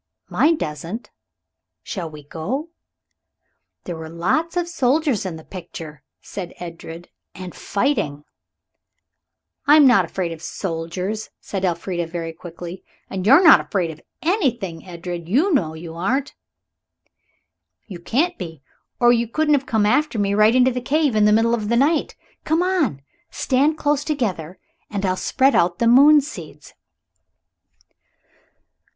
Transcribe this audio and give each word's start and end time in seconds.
"Mine 0.31 0.57
doesn't. 0.57 1.11
Shall 1.83 2.09
we 2.09 2.23
go?" 2.23 2.69
"There 3.83 3.95
were 3.95 4.09
lots 4.09 4.57
of 4.57 4.67
soldiers 4.67 5.27
in 5.27 5.35
the 5.35 5.43
picture," 5.43 6.01
said 6.21 6.55
Edred, 6.57 7.09
"and 7.35 7.53
fighting." 7.53 8.23
"I'm 9.67 9.85
not 9.85 10.03
afraid 10.03 10.31
of 10.31 10.41
soldiers," 10.41 11.29
said 11.39 11.63
Elfrida 11.63 12.07
very 12.07 12.33
quickly, 12.33 12.83
"and 13.11 13.27
you're 13.27 13.43
not 13.43 13.59
afraid 13.61 13.91
of 13.91 14.01
anything, 14.23 14.83
Edred 14.87 15.29
you 15.29 15.53
know 15.53 15.75
you 15.75 15.93
aren't." 15.93 16.33
"You 17.85 17.99
can't 17.99 18.35
be 18.39 18.63
or 18.99 19.13
you 19.13 19.27
couldn't 19.27 19.53
have 19.53 19.67
come 19.67 19.85
after 19.85 20.17
me 20.17 20.33
right 20.33 20.55
into 20.55 20.71
the 20.71 20.81
cave 20.81 21.15
in 21.15 21.25
the 21.25 21.31
middle 21.31 21.53
of 21.53 21.69
the 21.69 21.77
night. 21.77 22.15
Come 22.43 22.63
on. 22.63 23.03
Stand 23.29 23.77
close 23.77 24.03
together 24.03 24.57
and 24.89 25.05
I'll 25.05 25.15
spread 25.15 25.53
out 25.53 25.77
the 25.77 25.85
moon 25.85 26.21
seeds." 26.21 26.73